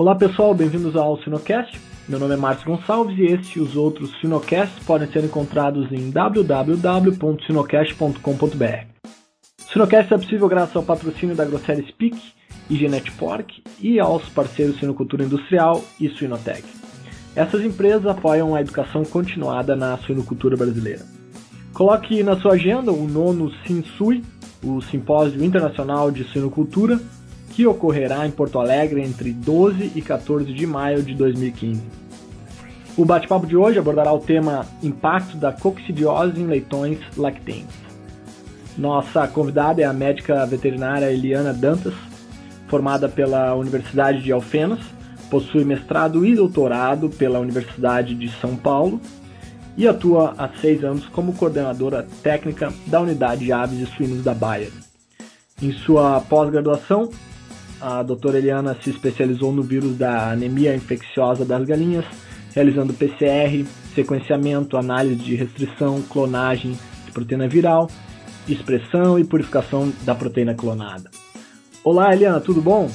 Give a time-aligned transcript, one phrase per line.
[0.00, 1.78] Olá pessoal, bem-vindos ao Sinocast.
[2.08, 6.10] Meu nome é Márcio Gonçalves e este e os outros Sinocasts podem ser encontrados em
[6.10, 8.86] www.sinocast.com.br.
[9.70, 12.18] Sinocast é possível graças ao patrocínio da Grosseria Speak
[12.70, 16.64] e Genet Pork e aos parceiros Sinocultura Industrial e Suinotec.
[17.36, 21.04] Essas empresas apoiam a educação continuada na suinocultura brasileira.
[21.74, 24.24] Coloque na sua agenda o nono SINSUI,
[24.64, 26.98] o Simpósio Internacional de Suinocultura,
[27.60, 31.82] que ocorrerá em Porto Alegre entre 12 e 14 de maio de 2015.
[32.96, 37.76] O bate-papo de hoje abordará o tema Impacto da coccidiose em leitões lactentes.
[38.78, 41.92] Nossa convidada é a médica veterinária Eliana Dantas,
[42.66, 44.80] formada pela Universidade de Alfenas,
[45.28, 48.98] possui mestrado e doutorado pela Universidade de São Paulo
[49.76, 54.32] e atua há seis anos como coordenadora técnica da Unidade de Aves e Suínos da
[54.32, 54.72] Bayer.
[55.60, 57.10] Em sua pós-graduação,
[57.80, 62.04] a doutora Eliana se especializou no vírus da anemia infecciosa das galinhas,
[62.54, 63.64] realizando PCR,
[63.94, 67.90] sequenciamento, análise de restrição, clonagem de proteína viral,
[68.46, 71.10] expressão e purificação da proteína clonada.
[71.82, 72.90] Olá, Eliana, tudo bom?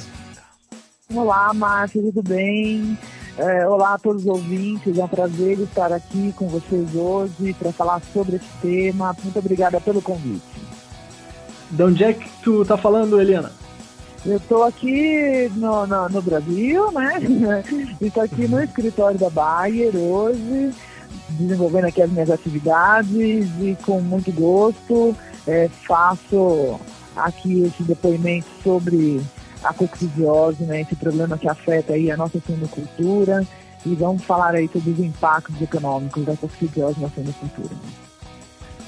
[1.12, 2.96] Olá, Márcio, tudo bem?
[3.38, 7.70] É, olá a todos os ouvintes, é um prazer estar aqui com vocês hoje para
[7.70, 9.14] falar sobre esse tema.
[9.22, 10.42] Muito obrigada pelo convite.
[11.70, 13.65] De onde é que tu tá falando, Eliana?
[14.24, 17.20] Eu estou aqui no, no, no, Brasil, né?
[18.00, 20.72] Estou aqui no escritório da Bayer hoje,
[21.30, 25.14] desenvolvendo aqui as minhas atividades e com muito gosto
[25.46, 26.78] é, faço
[27.14, 29.22] aqui esse depoimento sobre
[29.62, 30.82] a coccidiose, né?
[30.82, 33.46] Esse problema que afeta aí a nossa sinocultura
[33.84, 37.74] e vamos falar aí sobre os impactos econômicos da coccidiose na sinocultura.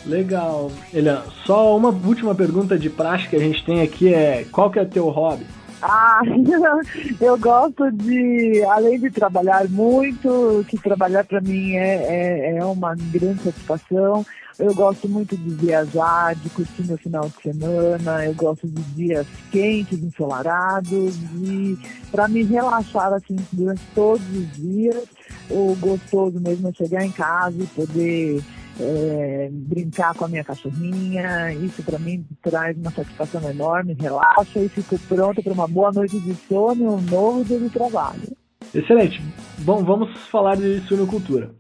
[0.06, 0.70] Legal.
[0.92, 4.78] Eliana, só uma última pergunta de prática que a gente tem aqui é qual que
[4.78, 5.44] é teu hobby?
[5.80, 6.22] Ah,
[7.20, 12.94] eu gosto de, além de trabalhar muito, que trabalhar para mim é, é, é, uma
[12.97, 14.26] grande satisfação.
[14.59, 18.26] Eu gosto muito de viajar, de curtir meu final de semana.
[18.26, 21.78] Eu gosto de dias quentes, ensolarados e
[22.10, 25.04] para me relaxar assim durante todos os dias.
[25.48, 28.42] O gostoso mesmo é chegar em casa e poder
[28.81, 31.53] é, brincar com a minha cachorrinha.
[31.53, 36.19] Isso para mim traz uma satisfação enorme, relaxa e fico pronta para uma boa noite
[36.21, 38.37] de sono e um novo dia de trabalho.
[38.75, 39.21] Excelente.
[39.61, 41.50] Bom, vamos falar de suinocultura.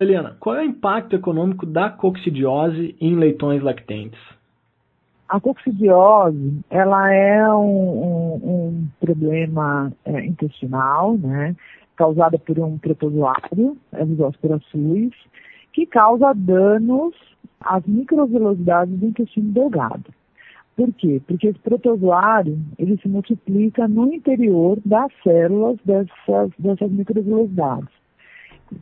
[0.00, 4.20] Eliana, qual é o impacto econômico da coccidiose em leitões lactentes?
[5.28, 11.54] A coccidiose, ela é um, um, um problema é, intestinal, né,
[11.96, 15.12] causada por um protozoário, a Vigospora suis,
[15.72, 17.14] que causa danos
[17.60, 20.06] às microvelocidades do intestino delgado.
[20.74, 21.20] Por quê?
[21.26, 27.88] Porque esse protozoário, ele se multiplica no interior das células dessas, dessas microvelocidades.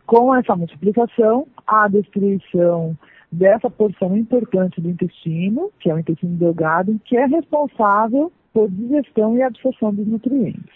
[0.07, 2.97] Com essa multiplicação, a destruição
[3.37, 9.37] dessa porção importante do intestino, que é o intestino delgado, que é responsável por digestão
[9.37, 10.75] e absorção dos nutrientes.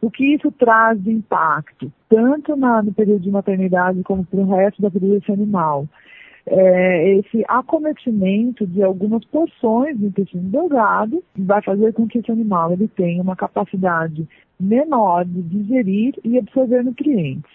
[0.00, 4.50] O que isso traz de impacto, tanto na, no período de maternidade como para o
[4.52, 5.86] resto da vida desse animal?
[6.44, 12.72] É, esse acometimento de algumas porções do intestino delgado vai fazer com que esse animal
[12.72, 14.26] ele tenha uma capacidade
[14.58, 17.52] menor de digerir e absorver nutrientes.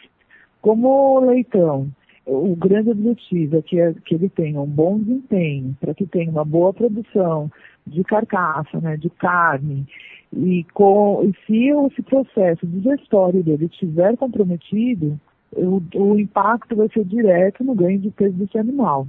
[0.62, 1.90] Como o leitão,
[2.28, 6.30] o grande objetivo é que, é que ele tenha um bom desempenho, para que tenha
[6.30, 7.50] uma boa produção
[7.86, 9.88] de carcaça, né, de carne,
[10.34, 15.18] e, com, e se esse processo digestório dele estiver comprometido,
[15.54, 19.08] o, o impacto vai ser direto no ganho de peso desse animal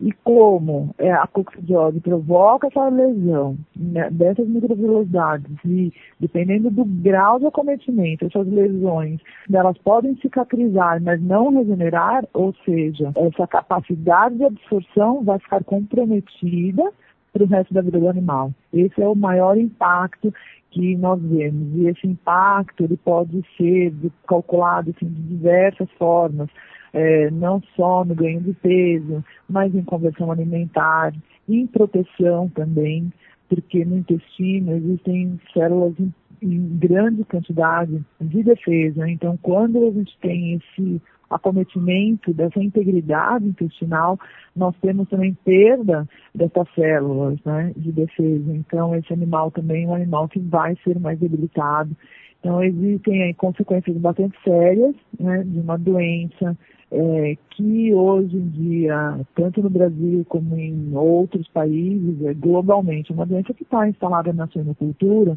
[0.00, 7.38] e como é, a coccidiose provoca essa lesão né, dessas microvelocidades e dependendo do grau
[7.40, 9.20] de acometimento, essas lesões,
[9.52, 16.92] elas podem cicatrizar, mas não regenerar, ou seja, essa capacidade de absorção vai ficar comprometida
[17.32, 18.52] para o resto da vida do animal.
[18.72, 20.32] Esse é o maior impacto
[20.70, 21.74] que nós vemos.
[21.74, 23.92] E esse impacto ele pode ser
[24.26, 26.48] calculado assim, de diversas formas
[26.92, 31.12] é, não só no ganho de peso, mas em conversão alimentar,
[31.48, 33.12] em proteção também,
[33.48, 36.12] porque no intestino existem células em,
[36.42, 39.08] em grande quantidade de defesa.
[39.08, 41.00] Então, quando a gente tem esse
[41.30, 44.18] acometimento dessa integridade intestinal,
[44.56, 48.54] nós temos também perda dessas células né, de defesa.
[48.54, 51.94] Então, esse animal também é um animal que vai ser mais debilitado.
[52.40, 56.56] Então, existem aí, consequências bastante sérias né, de uma doença,
[56.90, 63.26] é, que hoje em dia, tanto no Brasil como em outros países, é, globalmente, uma
[63.26, 65.36] doença que está instalada na suinocultura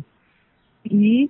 [0.86, 1.30] e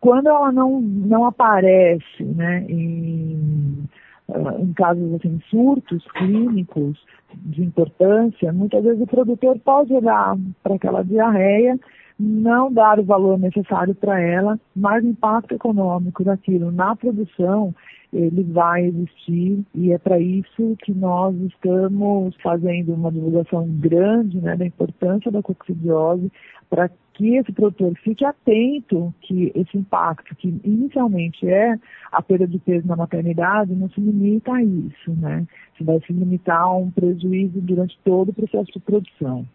[0.00, 3.86] quando ela não, não aparece né, em,
[4.28, 6.98] uh, em casos assim, surtos clínicos
[7.34, 11.78] de importância, muitas vezes o produtor pode olhar para aquela diarreia,
[12.18, 17.74] não dar o valor necessário para ela, mas o impacto econômico daquilo na produção
[18.12, 24.56] ele vai existir e é para isso que nós estamos fazendo uma divulgação grande né,
[24.56, 26.30] da importância da coccidiose
[26.68, 31.76] para que esse produtor fique atento que esse impacto, que inicialmente é
[32.10, 35.46] a perda de peso na maternidade, não se limita a isso, né?
[35.76, 39.46] Se vai se limitar a um prejuízo durante todo o processo de produção.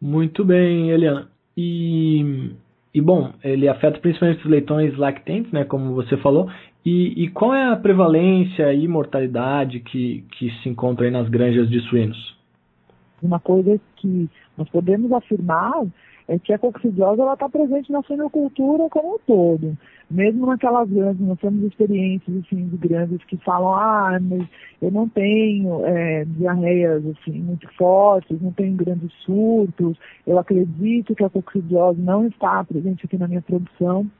[0.00, 1.28] Muito bem, Eliana.
[1.56, 2.50] E,
[2.94, 6.50] e bom, ele afeta principalmente os leitões lactentes, né, como você falou.
[6.84, 11.70] E, e qual é a prevalência e mortalidade que, que se encontra aí nas granjas
[11.70, 12.36] de suínos?
[13.22, 14.28] Uma coisa que
[14.58, 15.72] nós podemos afirmar
[16.32, 19.76] é que a coccidiose está presente na suinocultura como um todo.
[20.10, 24.48] Mesmo naquelas grandes, nós temos experiências assim, de grandes que falam, ah, mas
[24.80, 31.22] eu não tenho é, diarreias assim, muito fortes, não tenho grandes surtos, eu acredito que
[31.22, 34.10] a coccidiose não está presente aqui na minha produção.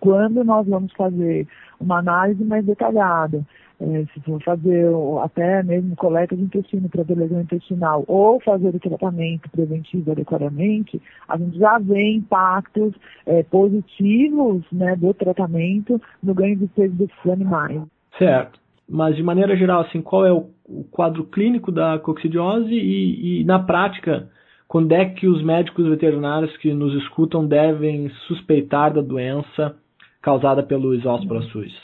[0.00, 1.46] Quando nós vamos fazer
[1.78, 3.44] uma análise mais detalhada,
[3.78, 4.86] se for fazer
[5.22, 11.36] até mesmo coleta de intestino para lesão intestinal ou fazer o tratamento preventivo adequadamente, a
[11.36, 12.94] gente já vê impactos
[13.26, 17.82] é, positivos né, do tratamento no ganho de peso desses animais.
[18.18, 18.58] Certo.
[18.88, 23.44] Mas de maneira geral, assim, qual é o, o quadro clínico da coccidiose e, e
[23.44, 24.30] na prática,
[24.66, 29.76] quando é que os médicos veterinários que nos escutam devem suspeitar da doença
[30.22, 31.74] causada pelo isóspora suis?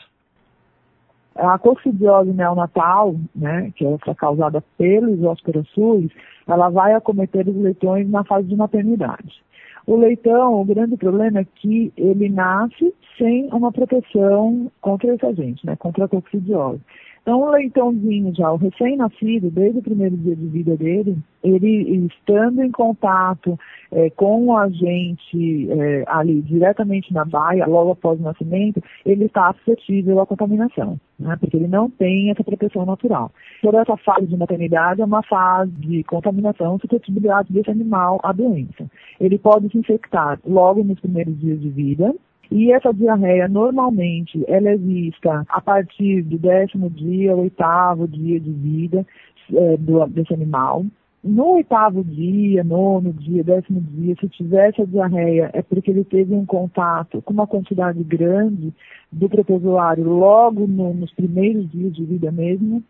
[1.35, 6.11] A coccidiose neonatal, né, que é essa causada pelo isóspora suis,
[6.47, 9.43] ela vai acometer os leitões na fase de maternidade.
[9.87, 15.67] O leitão, o grande problema é que ele nasce sem uma proteção contra esse agente,
[15.67, 16.81] né, contra a coccidiose.
[17.23, 22.61] Então, o leitãozinho já, o recém-nascido, desde o primeiro dia de vida dele, ele estando
[22.65, 23.57] em contato
[23.93, 29.55] é, com o agente é, ali diretamente na baia, logo após o nascimento, ele está
[29.55, 33.31] suscetível à contaminação, né, porque ele não tem essa proteção natural.
[33.63, 38.91] Toda essa fase de maternidade é uma fase de contaminação, suscetibilidade desse animal à doença.
[39.21, 42.13] Ele pode se infectar logo nos primeiros dias de vida,
[42.53, 48.51] e essa diarreia, normalmente, ela é vista a partir do décimo dia, oitavo dia de
[48.51, 49.07] vida
[49.53, 50.85] é, do, desse animal.
[51.25, 56.35] No oitavo dia, nono dia, décimo dia, se tivesse a diarreia, é porque ele teve
[56.35, 58.71] um contato com uma quantidade grande
[59.11, 62.83] do protozoário logo no, nos primeiros dias de vida mesmo.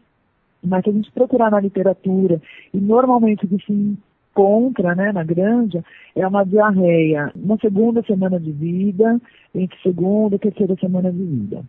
[0.65, 2.41] Mas se a gente procurar na literatura,
[2.75, 3.97] e normalmente o que se
[4.35, 5.85] contra, né, na granja,
[6.15, 9.21] é uma diarreia na segunda semana de vida,
[9.55, 11.63] entre segunda e terceira semana de vida.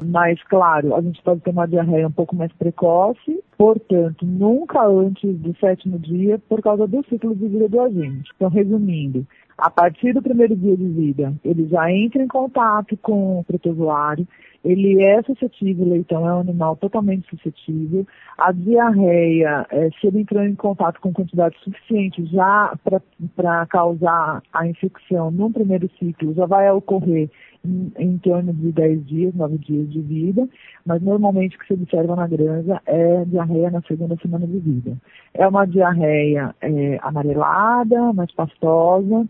[0.00, 5.36] Mas, claro, a gente pode ter uma diarreia um pouco mais precoce, portanto, nunca antes
[5.38, 8.30] do sétimo dia, por causa do ciclo de vida do agente.
[8.36, 13.40] Então, resumindo, a partir do primeiro dia de vida, ele já entra em contato com
[13.40, 14.26] o protozoário,
[14.64, 18.06] ele é suscetível, o leitão é um animal totalmente suscetível.
[18.36, 22.76] A diarreia, é, se ele entrar em contato com quantidade suficiente já
[23.36, 27.30] para causar a infecção no primeiro ciclo, já vai ocorrer
[27.64, 30.48] em, em, torno de 10 dias, 9 dias de vida,
[30.84, 34.96] mas normalmente o que se observa na granja é diarreia na segunda semana de vida.
[35.34, 39.26] É uma diarreia é, amarelada, mais pastosa,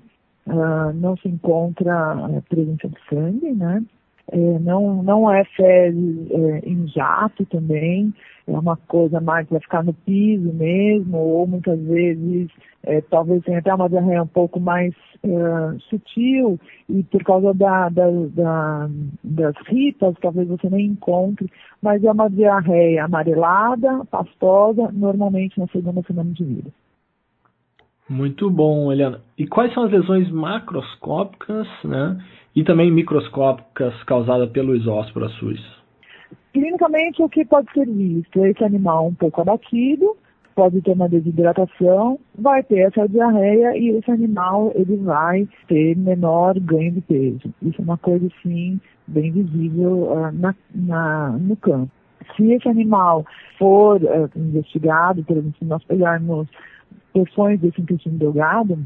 [0.49, 3.83] uh, não se encontra uh, presença de sangue, né?
[4.31, 8.13] É, não, não é fezes é, em jato também,
[8.47, 12.51] é uma coisa mais vai ficar no piso mesmo, ou muitas vezes
[12.83, 16.59] é, talvez tenha até uma diarreia um pouco mais é, sutil,
[16.89, 18.91] e por causa da, da, da,
[19.25, 21.51] das ripas, talvez você nem encontre,
[21.83, 26.71] mas é uma diarreia amarelada, pastosa, normalmente na segunda semana de vida.
[28.09, 29.21] Muito bom, Eliana.
[29.37, 32.19] E quais são as lesões macroscópicas né,
[32.59, 35.61] e também microscópicas causadas pelo isóspora suis?
[36.53, 38.45] Clinicamente, o que pode ser visto?
[38.45, 40.17] Esse animal um pouco abatido,
[40.57, 46.59] pode ter uma desidratação, vai ter essa diarreia e esse animal ele vai ter menor
[46.59, 47.55] ganho de peso.
[47.63, 51.93] Isso é uma coisa, sim, bem visível uh, na, na, no campo.
[52.37, 53.25] Se esse animal
[53.57, 56.49] for uh, investigado, por exemplo, se nós pegarmos
[57.13, 58.77] porções desse intestino delgado,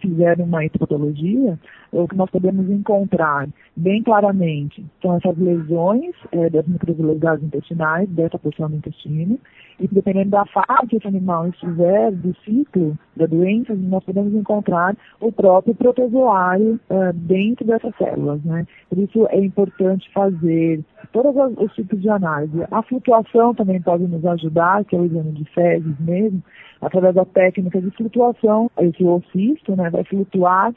[0.00, 1.58] fizer uma histopatologia,
[1.92, 8.38] o que nós podemos encontrar bem claramente são essas lesões é, das microvelocidades intestinais, dessa
[8.38, 9.38] porção do intestino,
[9.78, 14.96] e dependendo da fase que esse animal estiver, do ciclo da doença, nós podemos encontrar
[15.20, 18.42] o próprio protozoário uh, dentro dessas células.
[18.42, 18.66] Né?
[18.88, 22.64] Por isso é importante fazer todos os tipos de análise.
[22.70, 26.42] A flutuação também pode nos ajudar, que é o exame de fezes mesmo,
[26.80, 30.74] através da técnica de flutuação, esse ossisto né, vai flutuar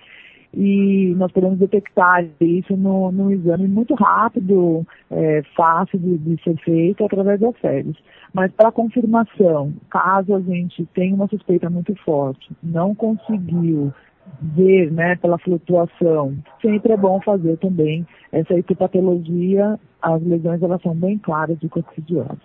[0.54, 7.06] e nós podemos detectar isso no exame muito rápido, é, fácil de, de, ser feito
[7.06, 7.96] através das fezes.
[8.34, 13.94] Mas para confirmação, caso a gente tenha uma suspeita muito forte, não conseguiu
[14.42, 20.96] ver né, pela flutuação, sempre é bom fazer também essa histopatologia, as lesões elas são
[20.96, 22.40] bem claras de coccidiose.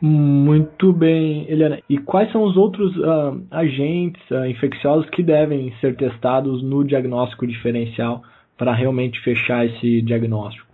[0.00, 1.80] Muito bem, Eliana.
[1.88, 7.46] E quais são os outros uh, agentes uh, infecciosos que devem ser testados no diagnóstico
[7.46, 8.22] diferencial
[8.58, 10.66] para realmente fechar esse diagnóstico?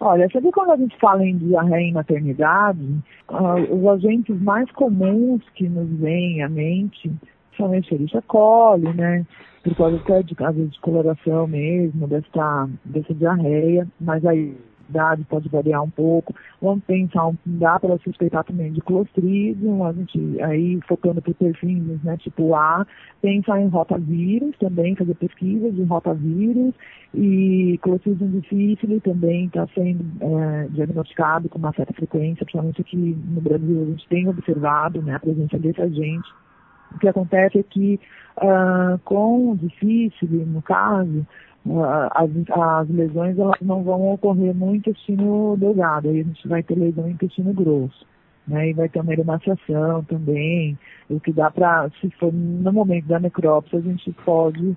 [0.00, 2.82] Olha, sabe quando a gente fala em diarreia em maternidade,
[3.30, 7.10] uh, os agentes mais comuns que nos vêm à mente
[7.56, 9.26] são a coli, né?
[9.62, 14.54] Por causa até de, vezes, de coloração mesmo, dessa, dessa diarreia, mas aí
[14.88, 16.34] idade pode variar um pouco.
[16.60, 22.16] Vamos pensar, dá para suspeitar também de clostridium, a gente aí focando para perfis, né,
[22.18, 22.86] tipo A,
[23.20, 26.74] pensar em rotavírus também, fazer pesquisas de rotavírus
[27.14, 33.40] e clostridium difficile também está sendo é, diagnosticado com uma certa frequência, principalmente aqui no
[33.40, 36.28] Brasil a gente tem observado né, a presença desse agente.
[36.94, 38.00] O que acontece é que
[38.38, 41.26] uh, com o difícil, no caso,
[42.12, 46.76] as, as lesões elas não vão ocorrer no intestino delgado, aí a gente vai ter
[46.76, 48.06] lesão no intestino grosso.
[48.46, 50.78] Né, e vai ter uma emaciação também,
[51.10, 54.76] o que dá para, se for no momento da necrópsia, a gente pode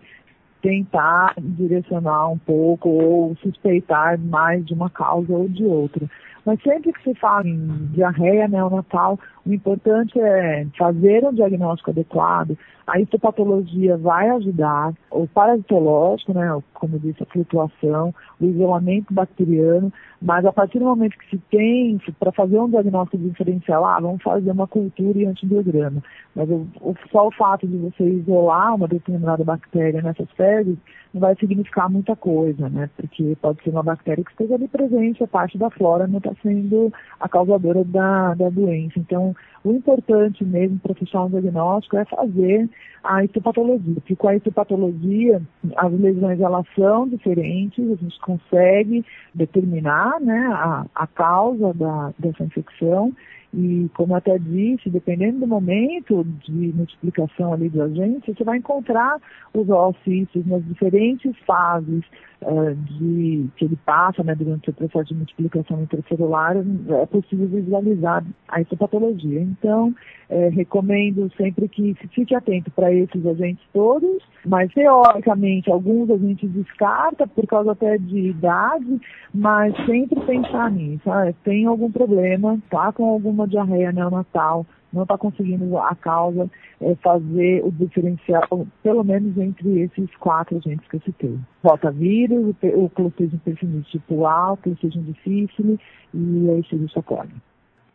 [0.59, 6.09] tentar direcionar um pouco ou suspeitar mais de uma causa ou de outra.
[6.49, 12.57] Mas sempre que se fala em diarreia neonatal, o importante é fazer um diagnóstico adequado.
[12.87, 20.43] A histopatologia vai ajudar, o parasitológico, né, como disse, a flutuação, o isolamento bacteriano, mas
[20.43, 24.49] a partir do momento que se tem, para fazer um diagnóstico diferencial, ah, vamos fazer
[24.49, 26.01] uma cultura e antibiograma.
[26.35, 26.65] Mas o,
[27.11, 30.77] só o fato de você isolar uma determinada bactéria nessas fezes
[31.13, 32.89] não vai significar muita coisa, né?
[32.95, 36.33] Porque pode ser uma bactéria que esteja ali presente, a parte da flora não está
[36.41, 38.99] sendo a causadora da, da doença.
[38.99, 42.69] Então, o importante mesmo para fechar um diagnóstico é fazer
[43.03, 45.41] a histopatologia, porque com a histopatologia
[45.75, 52.43] as lesões elas são diferentes, a gente consegue determinar né, a, a causa da, dessa
[52.43, 53.13] infecção
[53.53, 58.57] e, como eu até disse, dependendo do momento de multiplicação ali do agente, você vai
[58.57, 59.19] encontrar
[59.53, 62.03] os oocitos nas diferentes fases
[62.41, 68.25] uh, de, que ele passa né, durante o processo de multiplicação intracelular, é possível visualizar
[68.47, 69.41] a histopatologia.
[69.41, 69.93] Então,
[70.29, 76.17] é, recomendo sempre que se fique atento para esses agentes todos, mas teoricamente alguns a
[76.17, 79.01] gente descarta por causa até de idade,
[79.33, 81.09] mas sempre pensar nisso.
[81.09, 86.49] Ah, tem algum problema, tá com alguma diarreia neonatal, não está conseguindo a causa
[86.81, 91.39] é, fazer o diferencial, pelo menos entre esses quatro agentes que eu citei.
[91.63, 95.79] Rotavírus, o, o Clostridium perfidis tipo A, o Clostridium difficile
[96.13, 97.29] e a Escherichia coli.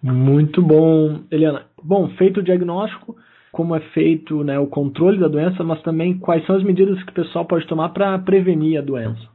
[0.02, 1.62] Muito bom, Eliana.
[1.82, 3.16] Bom, feito o diagnóstico,
[3.50, 7.10] como é feito né, o controle da doença, mas também quais são as medidas que
[7.10, 9.28] o pessoal pode tomar para prevenir a doença?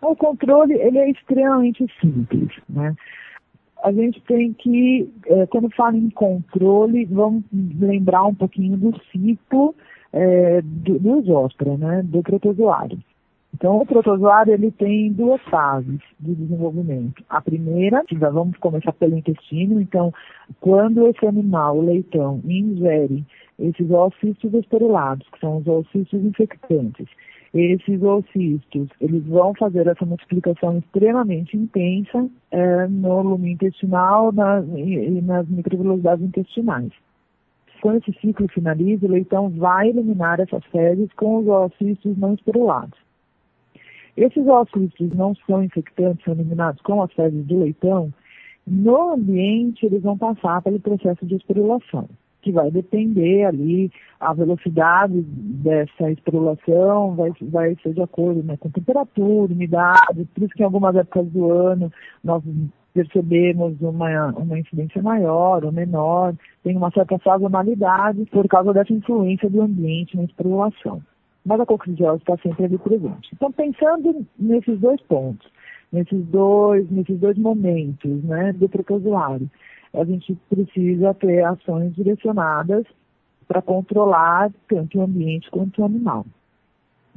[0.00, 2.50] O controle ele é extremamente simples.
[2.68, 2.94] Né?
[3.82, 9.74] A gente tem que, é, quando fala em controle, vamos lembrar um pouquinho do ciclo
[10.12, 12.98] é, do, do zóspora, né, do protozoário.
[13.54, 17.22] Então, o protozoário ele tem duas fases de desenvolvimento.
[17.28, 19.80] A primeira, vamos começar pelo intestino.
[19.80, 20.12] Então,
[20.60, 23.24] quando esse animal, o leitão, ingere
[23.58, 27.06] esses oocistos esterulados, que são os oocistos infectantes,
[27.54, 35.18] esses oocistos, eles vão fazer essa multiplicação extremamente intensa é, no lume intestinal na, e,
[35.18, 36.92] e nas microvelocidades intestinais.
[37.82, 42.98] Quando esse ciclo finaliza, o leitão vai eliminar essas fezes com os oocistos não esterulados.
[44.16, 48.12] Esses ócitos não são infectantes, são eliminados com as fezes do leitão,
[48.66, 52.08] no ambiente eles vão passar pelo processo de esterulação,
[52.42, 58.68] que vai depender ali, a velocidade dessa esterulação vai, vai ser de acordo né, com
[58.68, 61.90] temperatura, umidade, por isso que em algumas épocas do ano
[62.22, 62.42] nós
[62.92, 69.48] percebemos uma, uma incidência maior ou menor, tem uma certa sazonalidade por causa dessa influência
[69.48, 71.02] do ambiente na esporulação.
[71.44, 73.30] Mas a coccidiose está sempre ali presente.
[73.32, 75.50] Então, pensando nesses dois pontos,
[75.90, 79.50] nesses dois, nesses dois momentos né, do protozoário,
[79.94, 82.84] a gente precisa ter ações direcionadas
[83.46, 86.24] para controlar tanto o ambiente quanto o animal.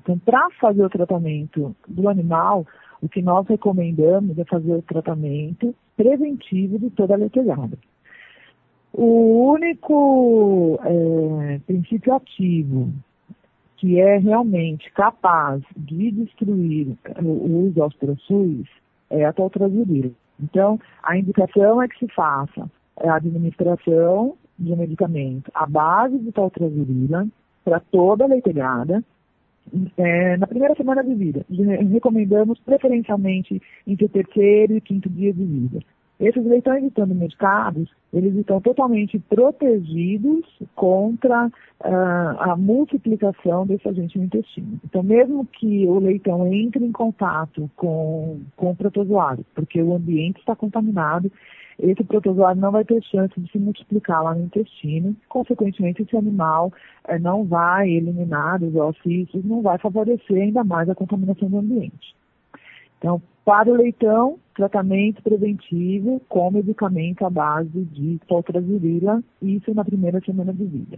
[0.02, 2.66] Então, para fazer o tratamento do animal,
[3.02, 7.78] o que nós recomendamos é fazer o tratamento preventivo de toda a letelhada.
[8.94, 12.92] O único é, princípio ativo
[13.78, 18.68] que é realmente capaz de destruir o uso aos prossuis
[19.10, 20.12] é a toltrazurila.
[20.42, 26.32] Então, a indicação é que se faça a administração de um medicamento à base de
[26.32, 27.28] toltrazurila
[27.64, 29.04] para toda a leitelhada
[29.98, 31.46] é, na primeira semana de vida.
[31.92, 35.80] Recomendamos preferencialmente entre o terceiro e quinto dia de vida.
[36.20, 44.24] Esses leitões estando medicados, eles estão totalmente protegidos contra uh, a multiplicação desse agente no
[44.24, 44.80] intestino.
[44.86, 50.40] Então, mesmo que o leitão entre em contato com, com o protozoário, porque o ambiente
[50.40, 51.30] está contaminado,
[51.78, 56.72] esse protozoário não vai ter chance de se multiplicar lá no intestino, consequentemente esse animal
[57.06, 62.16] eh, não vai eliminar os ossícios, não vai favorecer ainda mais a contaminação do ambiente.
[62.98, 70.20] Então, para o leitão, tratamento preventivo com medicamento à base de poltrazurila, isso na primeira
[70.22, 70.98] semana de vida.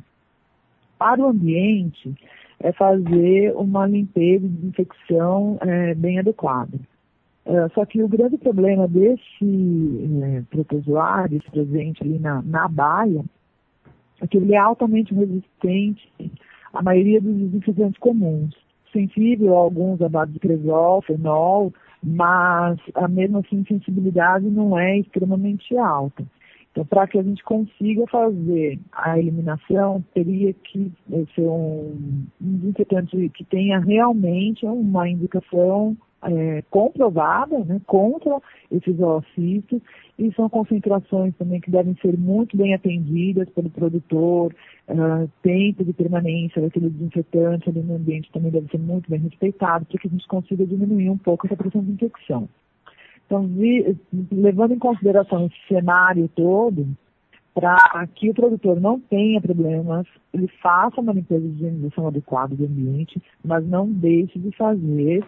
[0.97, 2.15] Para o ambiente,
[2.59, 6.79] é fazer uma limpeza e desinfecção é, bem adequada.
[7.45, 9.21] É, só que o grande problema desse
[10.23, 13.23] é, protozoário presente ali na, na baia
[14.21, 16.11] é que ele é altamente resistente
[16.73, 18.55] à maioria dos desinfetantes comuns,
[18.91, 21.73] sensível a alguns à base de cresol, fenol,
[22.03, 26.25] mas a mesma assim sensibilidade não é extremamente alta.
[26.71, 32.71] Então, para que a gente consiga fazer a eliminação, teria que eh, ser um, um
[33.33, 39.81] que tenha realmente uma indicação é, comprovada né, contra esses oocistos
[40.19, 44.53] e são concentrações também que devem ser muito bem atendidas pelo produtor,
[44.89, 49.85] uh, tempo de permanência daquele desinfetante ali no ambiente também deve ser muito bem respeitado
[49.85, 52.49] para que a gente consiga diminuir um pouco essa pressão de infecção.
[53.25, 53.95] Então, vi,
[54.31, 56.87] levando em consideração esse cenário todo,
[57.53, 62.65] para que o produtor não tenha problemas, ele faça uma limpeza de higienização adequada do
[62.65, 65.23] ambiente, mas não deixe de fazer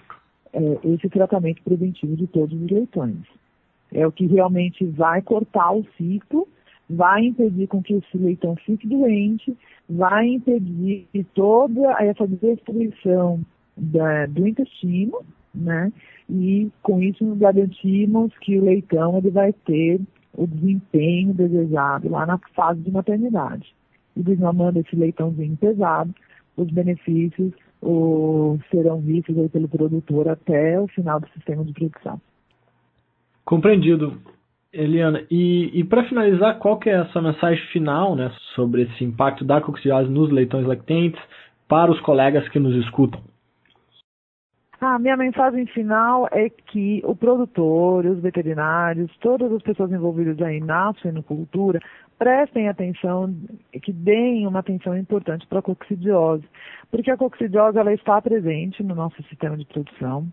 [0.53, 3.17] é, esse tratamento preventivo de todos os leitões.
[3.91, 6.47] É o que realmente vai cortar o ciclo,
[6.89, 9.55] vai impedir com que esse leitão fique doente,
[9.89, 13.39] vai impedir toda essa destruição
[13.75, 15.19] da, do intestino,
[15.53, 15.91] né?
[16.29, 19.99] E com isso nos garantimos que o leitão ele vai ter
[20.35, 23.73] o desempenho desejado lá na fase de maternidade.
[24.15, 26.13] E desmamando esse leitãozinho pesado,
[26.55, 32.19] os benefícios ou serão vistos pelo produtor até o final do sistema de produção.
[33.45, 34.17] Compreendido.
[34.71, 39.03] Eliana, e, e para finalizar, qual que é a sua mensagem final né, sobre esse
[39.03, 41.19] impacto da coccidiose nos leitões lactentes
[41.67, 43.19] para os colegas que nos escutam?
[44.81, 50.61] A minha mensagem final é que o produtor, os veterinários, todas as pessoas envolvidas aí
[50.61, 51.81] na suinocultura
[52.17, 53.35] prestem atenção,
[53.83, 56.45] que deem uma atenção importante para a coccidiose,
[56.89, 60.27] porque a coccidiose ela está presente no nosso sistema de produção,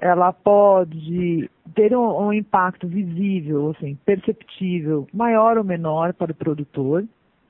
[0.00, 7.04] ela pode ter um, um impacto visível, assim, perceptível, maior ou menor para o produtor,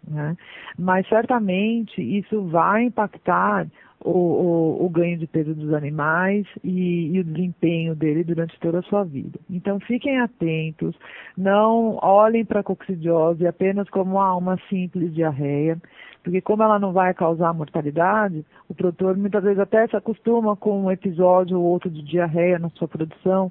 [0.07, 0.37] né?
[0.79, 3.67] mas certamente isso vai impactar
[4.05, 8.81] o, o, o, ganho de peso dos animais e, e, o desempenho dele durante toda
[8.81, 9.41] a sua vida.
[9.49, 10.95] Então fiquem atentos,
[11.37, 15.81] não olhem para a coccidiose apenas como ah, uma simples diarreia,
[16.23, 20.85] porque como ela não vai causar mortalidade, o produtor muitas vezes até se acostuma com
[20.85, 23.51] um episódio ou outro de diarreia na sua produção,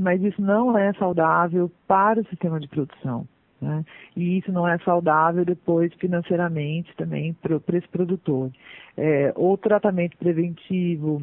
[0.00, 3.26] mas isso não é saudável para o sistema de produção.
[3.62, 3.84] Né?
[4.16, 8.50] E isso não é saudável depois financeiramente também para esse produtor.
[8.96, 11.22] É, o tratamento preventivo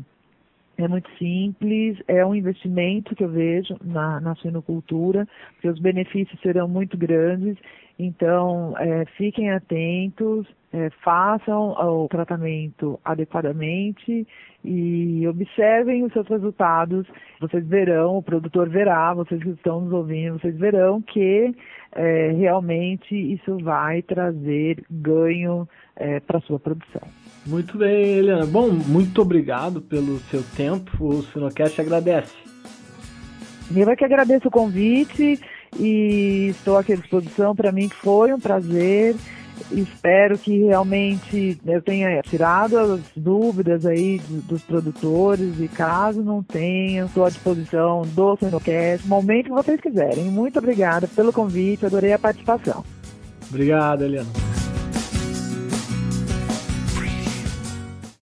[0.78, 6.39] é muito simples, é um investimento que eu vejo na, na suinocultura, porque os benefícios
[6.39, 7.58] serão muito grandes,
[7.99, 14.25] então é, fiquem atentos, é, façam o tratamento adequadamente
[14.63, 17.06] e observem os seus resultados.
[17.39, 21.56] Vocês verão, o produtor verá, vocês que estão nos ouvindo, vocês verão que
[21.93, 27.02] é, realmente isso vai trazer ganho é, para a sua produção.
[27.45, 28.45] Muito bem, Eliana.
[28.45, 30.91] Bom, muito obrigado pelo seu tempo.
[31.04, 32.36] O Sinocast agradece.
[33.76, 35.39] Eu é que agradeço o convite
[35.80, 37.56] e estou aqui à disposição.
[37.56, 39.15] Para mim foi um prazer.
[39.72, 47.06] Espero que realmente eu tenha tirado as dúvidas aí dos produtores e caso não tenha,
[47.06, 50.26] estou à disposição do Sinocast, momento que vocês quiserem.
[50.26, 52.84] Muito obrigada pelo convite, adorei a participação.
[53.50, 54.49] Obrigado, Eliana.